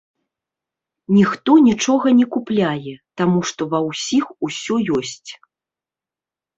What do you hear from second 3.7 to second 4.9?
ва ўсіх усё